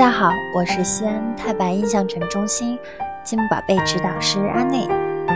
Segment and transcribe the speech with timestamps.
[0.00, 2.78] 大家好，我是西安太白印象城中心
[3.22, 4.88] 积木宝贝指导师安内。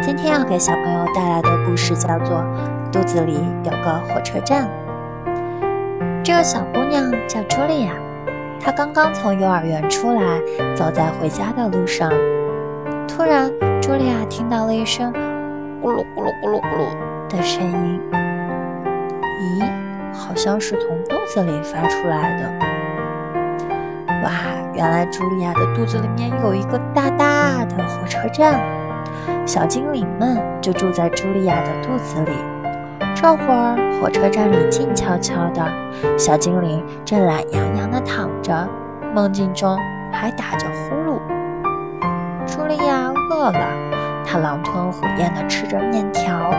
[0.02, 2.38] 今天要给小朋友带来的故事叫做
[2.90, 4.66] 《肚子里有个火车站》。
[6.24, 7.92] 这个小姑娘叫茱莉亚，
[8.58, 10.40] 她刚刚从幼儿园出来，
[10.74, 12.10] 走在回家的路上。
[13.06, 13.50] 突然，
[13.82, 15.12] 茱莉亚听到了一声
[15.84, 16.88] “咕噜咕噜咕噜咕噜”
[17.28, 18.00] 的声音。
[19.60, 22.93] 咦，好像是从肚子里发出来的。
[24.08, 24.30] 哇，
[24.74, 28.60] 原来茱莉亚的肚子里面有一个大大的火车站，
[29.46, 32.32] 小精灵们就住在茱莉亚的肚子里。
[33.14, 35.64] 这会儿，火车站里静悄悄的，
[36.18, 38.68] 小精灵正懒洋洋地躺着，
[39.14, 39.78] 梦境中
[40.12, 41.18] 还打着呼噜。
[42.46, 43.66] 茱莉亚饿了，
[44.26, 46.50] 她狼吞虎咽地吃着面条。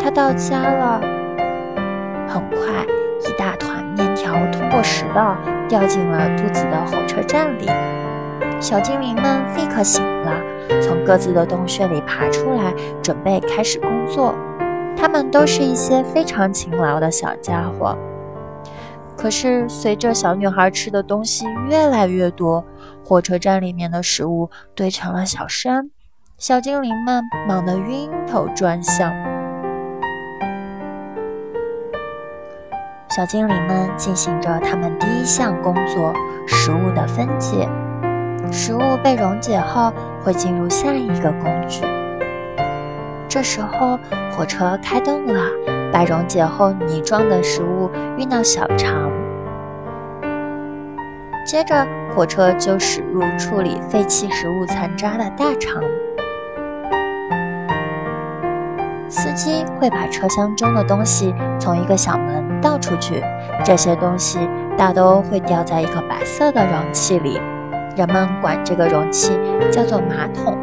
[0.00, 1.00] 她到家了，
[2.26, 2.84] 很快，
[3.20, 5.36] 一大团面条通过食道。
[5.68, 7.66] 掉进了肚子的火车站里，
[8.60, 10.40] 小精灵们立刻醒了，
[10.82, 14.34] 从各自的洞穴里爬出来，准备开始工作。
[14.96, 17.96] 他们都是一些非常勤劳的小家伙。
[19.16, 22.64] 可是，随着小女孩吃的东西越来越多，
[23.04, 25.90] 火车站里面的食物堆成了小山，
[26.38, 29.33] 小精灵们忙得晕头转向。
[33.14, 36.12] 小精灵们进行着他们第一项工作——
[36.48, 37.68] 食物的分解。
[38.50, 41.84] 食物被溶解后，会进入下一个工具。
[43.28, 44.00] 这时候，
[44.32, 45.40] 火车开动了，
[45.92, 49.08] 把溶解后泥状的食物运到小肠。
[51.46, 55.80] 接着，火车就驶入处理废弃食物残渣的大肠。
[59.08, 63.22] 司机会把车厢中的东西从一个小门倒出去，
[63.62, 64.38] 这些东西
[64.74, 67.38] 大都会掉在一个白色的容器里，
[67.94, 69.38] 人们管这个容器
[69.70, 70.56] 叫做马桶。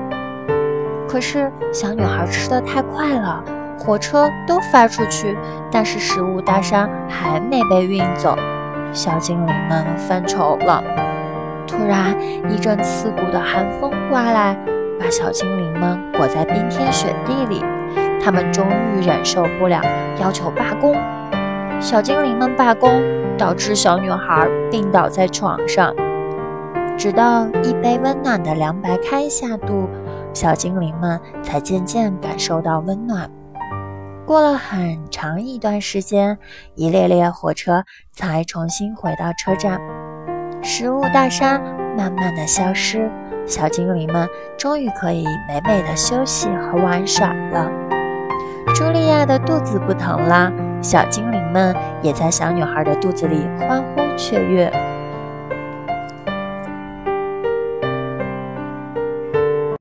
[1.07, 3.43] 可是小女孩吃的太快了，
[3.77, 5.37] 火车都发出去，
[5.71, 8.35] 但是食物大山还没被运走，
[8.91, 10.83] 小精灵们犯愁了。
[11.67, 12.15] 突然，
[12.49, 14.57] 一阵刺骨的寒风刮来，
[14.99, 17.63] 把小精灵们裹在冰天雪地里。
[18.23, 19.79] 他们终于忍受不了，
[20.19, 20.95] 要求罢工。
[21.81, 23.01] 小精灵们罢工，
[23.39, 25.93] 导致小女孩病倒在床上。
[26.95, 29.89] 直到一杯温暖的凉白开下肚，
[30.31, 33.29] 小精灵们才渐渐感受到温暖。
[34.27, 36.37] 过了很长一段时间，
[36.75, 39.81] 一列列火车才重新回到车站。
[40.61, 41.59] 食物大山
[41.97, 43.09] 慢慢的消失，
[43.47, 47.71] 小精灵们终于可以美美的休息和玩耍了。
[48.75, 54.90] 茱莉亚的肚子不疼了，小精灵们也在小女孩的肚子里欢呼雀跃。